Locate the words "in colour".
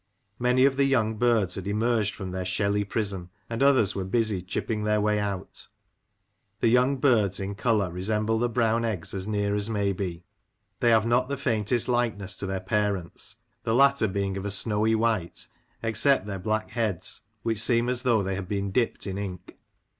7.39-7.91